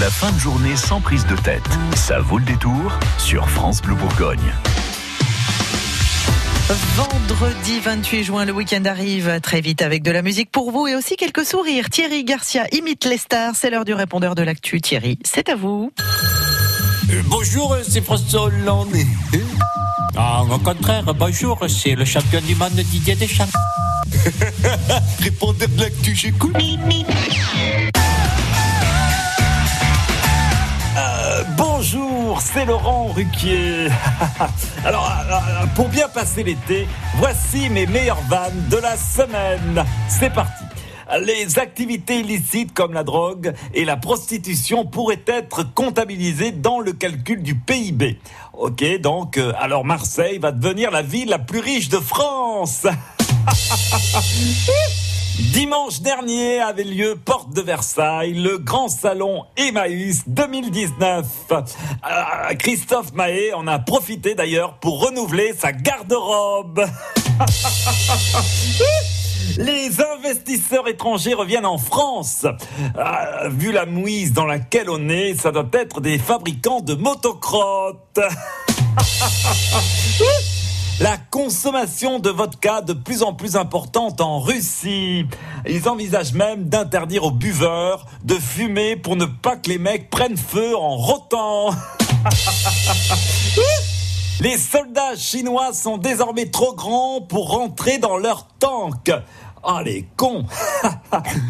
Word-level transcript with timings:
La 0.00 0.10
fin 0.10 0.32
de 0.32 0.38
journée 0.40 0.74
sans 0.74 1.00
prise 1.00 1.24
de 1.26 1.36
tête. 1.36 1.62
Ça 1.94 2.18
vaut 2.18 2.38
le 2.38 2.44
détour 2.44 2.98
sur 3.16 3.48
France 3.48 3.80
Bleu 3.80 3.94
Bourgogne. 3.94 4.52
Vendredi 6.96 7.78
28 7.78 8.24
juin, 8.24 8.44
le 8.44 8.52
week-end 8.52 8.84
arrive 8.86 9.38
très 9.40 9.60
vite 9.60 9.82
avec 9.82 10.02
de 10.02 10.10
la 10.10 10.22
musique 10.22 10.50
pour 10.50 10.72
vous 10.72 10.88
et 10.88 10.96
aussi 10.96 11.14
quelques 11.14 11.44
sourires. 11.44 11.90
Thierry 11.90 12.24
Garcia 12.24 12.66
imite 12.72 13.04
les 13.04 13.18
stars. 13.18 13.54
C'est 13.54 13.70
l'heure 13.70 13.84
du 13.84 13.94
répondeur 13.94 14.34
de 14.34 14.42
l'actu. 14.42 14.80
Thierry, 14.80 15.16
c'est 15.24 15.48
à 15.48 15.54
vous. 15.54 15.92
Euh, 17.10 17.22
bonjour, 17.26 17.76
c'est 17.88 18.04
François 18.04 18.44
Hollande. 18.44 18.94
Ah, 20.16 20.44
au 20.48 20.58
contraire, 20.58 21.12
bonjour, 21.12 21.58
c'est 21.66 21.96
le 21.96 22.04
champion 22.04 22.40
du 22.40 22.54
monde 22.54 22.70
Didier 22.74 23.16
Deschamps. 23.16 23.48
Répondeur 25.18 25.68
de 25.70 25.80
l'actu, 25.80 26.14
j'écoute. 26.14 26.54
Bonjour, 31.76 32.40
c'est 32.40 32.64
Laurent 32.66 33.08
Ruquier. 33.08 33.88
Alors, 34.84 35.10
euh, 35.28 35.66
pour 35.74 35.88
bien 35.88 36.08
passer 36.08 36.44
l'été, 36.44 36.86
voici 37.16 37.68
mes 37.68 37.86
meilleures 37.86 38.22
vannes 38.28 38.68
de 38.70 38.76
la 38.76 38.96
semaine. 38.96 39.84
C'est 40.08 40.32
parti. 40.32 40.62
Les 41.20 41.58
activités 41.58 42.20
illicites 42.20 42.72
comme 42.74 42.92
la 42.92 43.02
drogue 43.02 43.54
et 43.74 43.84
la 43.84 43.96
prostitution 43.96 44.84
pourraient 44.84 45.24
être 45.26 45.64
comptabilisées 45.74 46.52
dans 46.52 46.78
le 46.78 46.92
calcul 46.92 47.42
du 47.42 47.56
PIB. 47.56 48.20
Ok, 48.52 48.84
donc, 49.00 49.36
euh, 49.36 49.52
alors 49.58 49.84
Marseille 49.84 50.38
va 50.38 50.52
devenir 50.52 50.92
la 50.92 51.02
ville 51.02 51.28
la 51.28 51.40
plus 51.40 51.60
riche 51.60 51.88
de 51.88 51.98
France. 51.98 52.86
Dimanche 55.38 56.00
dernier 56.00 56.60
avait 56.60 56.84
lieu 56.84 57.16
Porte 57.16 57.52
de 57.52 57.60
Versailles, 57.60 58.34
le 58.34 58.58
grand 58.58 58.88
salon 58.88 59.42
Emmaüs 59.56 60.22
2019. 60.28 61.26
Euh, 61.50 61.62
Christophe 62.56 63.12
Mahé 63.14 63.52
en 63.52 63.66
a 63.66 63.80
profité 63.80 64.36
d'ailleurs 64.36 64.78
pour 64.78 65.04
renouveler 65.04 65.52
sa 65.58 65.72
garde-robe. 65.72 66.86
Les 69.58 69.90
investisseurs 70.00 70.86
étrangers 70.86 71.34
reviennent 71.34 71.66
en 71.66 71.78
France. 71.78 72.46
Ah, 72.96 73.48
vu 73.48 73.72
la 73.72 73.86
mouise 73.86 74.32
dans 74.32 74.46
laquelle 74.46 74.88
on 74.88 75.08
est, 75.08 75.34
ça 75.34 75.50
doit 75.50 75.66
être 75.72 76.00
des 76.00 76.18
fabricants 76.18 76.80
de 76.80 76.94
motocrottes. 76.94 78.20
Consommation 81.44 82.20
de 82.20 82.30
vodka 82.30 82.80
de 82.80 82.94
plus 82.94 83.22
en 83.22 83.34
plus 83.34 83.56
importante 83.56 84.22
en 84.22 84.40
Russie. 84.40 85.26
Ils 85.68 85.90
envisagent 85.90 86.32
même 86.32 86.70
d'interdire 86.70 87.24
aux 87.24 87.30
buveurs 87.30 88.06
de 88.24 88.32
fumer 88.32 88.96
pour 88.96 89.14
ne 89.14 89.26
pas 89.26 89.56
que 89.56 89.68
les 89.68 89.76
mecs 89.76 90.08
prennent 90.08 90.38
feu 90.38 90.74
en 90.74 90.96
rotant. 90.96 91.68
Les 94.40 94.56
soldats 94.56 95.16
chinois 95.16 95.74
sont 95.74 95.98
désormais 95.98 96.46
trop 96.46 96.74
grands 96.74 97.20
pour 97.20 97.50
rentrer 97.50 97.98
dans 97.98 98.16
leur 98.16 98.46
tank. 98.58 99.12
Ah 99.62 99.82
les 99.84 100.08
cons 100.16 100.46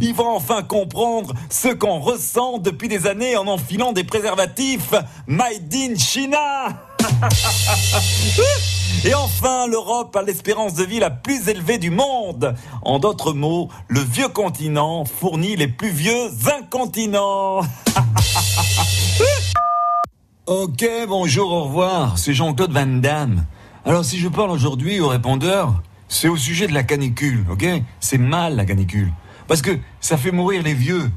Ils 0.00 0.14
vont 0.14 0.36
enfin 0.36 0.62
comprendre 0.62 1.34
ce 1.48 1.68
qu'on 1.68 1.98
ressent 1.98 2.58
depuis 2.58 2.86
des 2.86 3.08
années 3.08 3.36
en 3.36 3.48
enfilant 3.48 3.92
des 3.92 4.04
préservatifs 4.04 4.94
Made 5.26 5.74
in 5.74 5.96
China 5.96 6.68
Et 9.04 9.14
enfin, 9.14 9.66
l'Europe 9.66 10.14
a 10.16 10.22
l'espérance 10.22 10.74
de 10.74 10.84
vie 10.84 10.98
la 10.98 11.10
plus 11.10 11.48
élevée 11.48 11.78
du 11.78 11.90
monde. 11.90 12.54
En 12.82 12.98
d'autres 12.98 13.32
mots, 13.32 13.68
le 13.88 14.00
vieux 14.00 14.28
continent 14.28 15.04
fournit 15.04 15.56
les 15.56 15.68
plus 15.68 15.90
vieux 15.90 16.28
incontinents. 16.58 17.60
ok, 20.46 20.84
bonjour, 21.08 21.52
au 21.52 21.64
revoir. 21.64 22.18
C'est 22.18 22.34
Jean-Claude 22.34 22.72
Van 22.72 22.86
Damme. 22.86 23.46
Alors, 23.84 24.04
si 24.04 24.18
je 24.18 24.28
parle 24.28 24.50
aujourd'hui 24.50 25.00
au 25.00 25.08
répondeur, 25.08 25.82
c'est 26.08 26.28
au 26.28 26.36
sujet 26.36 26.66
de 26.66 26.74
la 26.74 26.82
canicule, 26.82 27.46
ok? 27.50 27.64
C'est 28.00 28.18
mal 28.18 28.56
la 28.56 28.66
canicule. 28.66 29.12
Parce 29.48 29.62
que 29.62 29.78
ça 30.00 30.18
fait 30.18 30.32
mourir 30.32 30.62
les 30.62 30.74
vieux. 30.74 31.10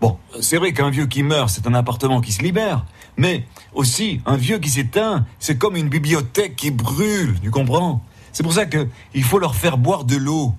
Bon, 0.00 0.18
c'est 0.40 0.58
vrai 0.58 0.72
qu'un 0.72 0.90
vieux 0.90 1.06
qui 1.06 1.22
meurt, 1.22 1.48
c'est 1.48 1.66
un 1.66 1.74
appartement 1.74 2.20
qui 2.20 2.30
se 2.30 2.42
libère. 2.42 2.84
Mais 3.16 3.44
aussi, 3.74 4.20
un 4.26 4.36
vieux 4.36 4.58
qui 4.58 4.68
s'éteint, 4.68 5.26
c'est 5.38 5.58
comme 5.58 5.76
une 5.76 5.88
bibliothèque 5.88 6.56
qui 6.56 6.70
brûle, 6.70 7.38
tu 7.42 7.50
comprends? 7.50 8.02
C'est 8.32 8.42
pour 8.42 8.52
ça 8.52 8.66
qu'il 8.66 9.24
faut 9.24 9.38
leur 9.38 9.54
faire 9.54 9.78
boire 9.78 10.04
de 10.04 10.16
l'eau. 10.16 10.54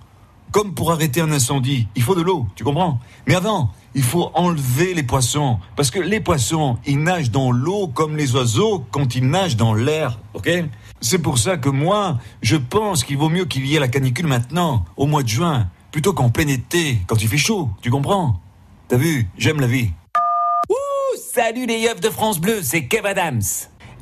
Comme 0.52 0.74
pour 0.74 0.92
arrêter 0.94 1.20
un 1.20 1.32
incendie, 1.32 1.88
il 1.96 2.02
faut 2.02 2.16
de 2.16 2.22
l'eau, 2.22 2.48
tu 2.56 2.64
comprends? 2.64 3.00
Mais 3.28 3.36
avant, 3.36 3.72
il 3.94 4.04
faut 4.04 4.32
enlever 4.34 4.94
les 4.94 5.04
poissons. 5.04 5.60
Parce 5.76 5.92
que 5.92 6.00
les 6.00 6.22
poissons, 6.22 6.78
ils 6.86 6.98
nagent 6.98 7.32
dans 7.32 7.52
l'eau 7.52 7.88
comme 7.88 8.16
les 8.16 8.34
oiseaux 8.36 8.86
quand 8.92 9.16
ils 9.16 9.28
nagent 9.28 9.58
dans 9.58 9.74
l'air, 9.74 10.20
ok? 10.34 10.50
C'est 11.02 11.20
pour 11.20 11.38
ça 11.38 11.58
que 11.58 11.68
moi, 11.68 12.20
je 12.42 12.56
pense 12.56 13.04
qu'il 13.04 13.18
vaut 13.18 13.28
mieux 13.28 13.44
qu'il 13.44 13.66
y 13.66 13.76
ait 13.76 13.80
la 13.80 13.90
canicule 13.90 14.28
maintenant, 14.28 14.86
au 14.96 15.08
mois 15.08 15.24
de 15.24 15.28
juin, 15.28 15.70
plutôt 15.92 16.14
qu'en 16.14 16.30
plein 16.30 16.48
été, 16.48 17.00
quand 17.08 17.22
il 17.22 17.28
fait 17.28 17.38
chaud, 17.38 17.70
tu 17.82 17.92
comprends? 17.92 18.40
T'as 18.88 18.98
vu, 18.98 19.28
j'aime 19.38 19.60
la 19.60 19.68
vie. 19.68 19.90
Salut 21.36 21.66
les 21.66 21.80
yeux 21.80 21.96
de 21.96 22.10
France 22.10 22.40
Bleu, 22.40 22.62
c'est 22.64 22.86
Kev 22.86 23.06
Adams. 23.06 23.42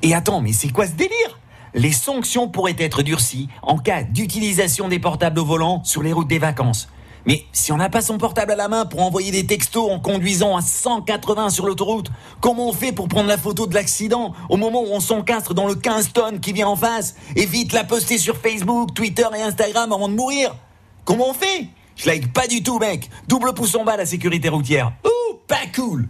Et 0.04 0.14
attends, 0.14 0.40
mais 0.40 0.54
c'est 0.54 0.70
quoi 0.70 0.86
ce 0.86 0.92
délire? 0.92 1.40
Les 1.74 1.92
sanctions 1.92 2.48
pourraient 2.48 2.76
être 2.78 3.02
durcies 3.02 3.50
en 3.64 3.80
cas 3.80 4.04
d'utilisation 4.04 4.88
des 4.88 5.00
portables 5.00 5.40
au 5.40 5.44
volant 5.44 5.84
sur 5.84 6.04
les 6.04 6.14
routes 6.14 6.28
des 6.28 6.38
vacances. 6.38 6.90
Mais 7.26 7.46
si 7.52 7.72
on 7.72 7.78
n'a 7.78 7.90
pas 7.90 8.02
son 8.02 8.20
portable 8.20 8.52
à 8.52 8.56
la 8.56 8.68
main 8.68 8.86
pour 8.86 9.02
envoyer 9.02 9.32
des 9.32 9.48
textos 9.48 9.90
en 9.90 10.00
conduisant 10.00 10.56
à 10.56 10.62
180 10.62 11.50
sur 11.50 11.66
l'autoroute, 11.66 12.12
comment 12.40 12.70
on 12.70 12.72
fait 12.72 12.92
pour 12.92 13.08
prendre 13.08 13.30
la 13.30 13.40
photo 13.40 13.66
de 13.66 13.74
l'accident 13.74 14.36
au 14.48 14.58
moment 14.58 14.84
où 14.84 14.92
on 14.92 15.00
s'encastre 15.00 15.56
dans 15.56 15.66
le 15.66 15.74
15 15.74 16.14
tonnes 16.14 16.40
qui 16.40 16.54
vient 16.54 16.68
en 16.68 16.76
face 16.76 17.16
et 17.36 17.48
vite 17.48 17.74
la 17.74 17.84
poster 17.84 18.20
sur 18.20 18.38
Facebook, 18.38 18.94
Twitter 18.94 19.26
et 19.36 19.42
Instagram 19.42 19.92
avant 19.92 20.08
de 20.08 20.14
mourir? 20.14 20.56
Comment 21.04 21.30
on 21.32 21.34
fait? 21.34 21.66
Je 21.96 22.06
like 22.06 22.32
pas 22.32 22.46
du 22.46 22.62
tout, 22.62 22.78
mec. 22.78 23.10
Double 23.28 23.56
pouce 23.56 23.74
en 23.74 23.84
bas 23.84 23.98
la 23.98 24.06
sécurité 24.06 24.50
routière. 24.50 24.94
Ouh, 25.04 25.40
pas 25.48 25.66
cool. 25.76 26.08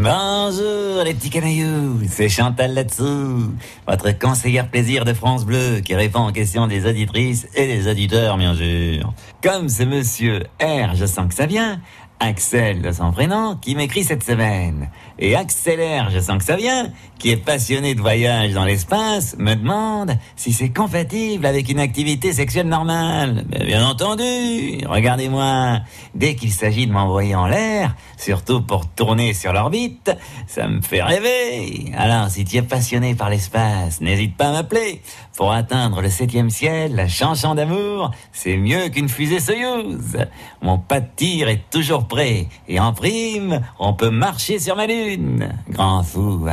Now 0.00 0.39
Bonjour 0.50 1.04
les 1.04 1.14
petits 1.14 1.30
canailloux, 1.30 2.00
c'est 2.08 2.28
Chantal 2.28 2.74
là-dessous, 2.74 3.52
votre 3.86 4.18
conseillère 4.18 4.68
plaisir 4.68 5.04
de 5.04 5.12
France 5.12 5.46
Bleu 5.46 5.78
qui 5.78 5.94
répond 5.94 6.26
aux 6.26 6.32
questions 6.32 6.66
des 6.66 6.86
auditrices 6.86 7.46
et 7.54 7.68
des 7.68 7.88
auditeurs 7.88 8.36
bien 8.36 8.52
sûr. 8.52 9.14
Comme 9.44 9.68
ce 9.68 9.84
monsieur 9.84 10.42
R, 10.60 10.96
je 10.96 11.06
sens 11.06 11.28
que 11.28 11.34
ça 11.34 11.46
vient, 11.46 11.80
Axel 12.22 12.82
de 12.82 12.92
son 12.92 13.12
prénom, 13.12 13.56
qui 13.56 13.74
m'écrit 13.74 14.04
cette 14.04 14.22
semaine. 14.22 14.90
Et 15.18 15.34
Accélère, 15.36 16.10
je 16.10 16.20
sens 16.20 16.36
que 16.36 16.44
ça 16.44 16.56
vient, 16.56 16.90
qui 17.18 17.30
est 17.30 17.38
passionné 17.38 17.94
de 17.94 18.00
voyage 18.02 18.52
dans 18.52 18.66
l'espace, 18.66 19.36
me 19.38 19.54
demande 19.54 20.18
si 20.36 20.52
c'est 20.52 20.68
compatible 20.68 21.46
avec 21.46 21.70
une 21.70 21.80
activité 21.80 22.34
sexuelle 22.34 22.68
normale. 22.68 23.46
Mais 23.48 23.64
bien 23.64 23.86
entendu, 23.86 24.80
regardez-moi, 24.86 25.80
dès 26.14 26.34
qu'il 26.34 26.52
s'agit 26.52 26.86
de 26.86 26.92
m'envoyer 26.92 27.34
en 27.34 27.46
l'air, 27.46 27.96
surtout 28.18 28.60
pour 28.60 28.86
tourner 28.86 29.32
sur 29.32 29.54
l'orbite, 29.54 30.14
ça 30.46 30.68
me 30.68 30.80
fait 30.80 31.02
rêver. 31.02 31.92
Alors, 31.96 32.28
si 32.28 32.44
tu 32.44 32.56
es 32.56 32.62
passionné 32.62 33.14
par 33.14 33.30
l'espace, 33.30 34.00
n'hésite 34.00 34.36
pas 34.36 34.48
à 34.48 34.52
m'appeler. 34.52 35.02
Pour 35.36 35.52
atteindre 35.52 36.02
le 36.02 36.10
septième 36.10 36.50
ciel, 36.50 36.94
la 36.94 37.08
chanson 37.08 37.54
d'amour, 37.54 38.10
c'est 38.32 38.56
mieux 38.56 38.88
qu'une 38.88 39.08
fusée 39.08 39.40
Soyuz. 39.40 40.18
Mon 40.62 40.78
pas 40.78 41.00
de 41.00 41.08
tir 41.16 41.48
est 41.48 41.70
toujours 41.70 42.06
prêt. 42.06 42.46
Et 42.68 42.78
en 42.80 42.92
prime, 42.92 43.60
on 43.78 43.94
peut 43.94 44.10
marcher 44.10 44.58
sur 44.58 44.76
ma 44.76 44.86
lune. 44.86 45.48
Grand 45.68 46.02
fou. 46.02 46.46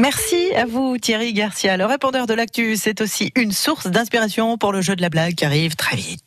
Merci 0.00 0.54
à 0.54 0.66
vous 0.66 0.98
Thierry 0.98 1.32
Garcia. 1.32 1.78
Le 1.78 1.86
répondeur 1.86 2.26
de 2.26 2.34
l'actu, 2.34 2.76
c'est 2.76 3.00
aussi 3.00 3.32
une 3.34 3.50
source 3.50 3.86
d'inspiration 3.86 4.58
pour 4.58 4.72
le 4.72 4.82
jeu 4.82 4.94
de 4.94 5.00
la 5.00 5.08
blague 5.08 5.34
qui 5.34 5.44
arrive 5.46 5.74
très 5.74 5.96
vite. 5.96 6.25